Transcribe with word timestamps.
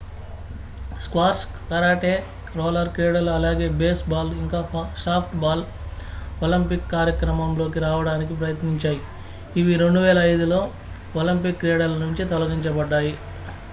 squash 0.99 1.41
karate 1.65 2.13
roller 2.55 2.89
క్రీడలు 2.95 3.31
అలాగే 3.33 3.67
base 3.75 4.01
ball 4.09 4.31
ఇంకా 4.37 4.59
సాఫ్ట్ 5.03 5.35
బాల్ 5.43 5.61
ఒలింపిక్ 6.41 6.87
కార్యక్రమం 6.93 7.51
లోకి 7.59 7.81
రావడానికి 7.85 8.35
ప్రయత్నించాయి 8.39 9.01
ఇవి 9.55 9.75
2005లో 9.77 10.61
ఒలింపిక్ 11.15 11.61
క్రీడల 11.61 11.93
నుండి 12.03 12.25
తొలగించబడ్డాయి 12.33 13.13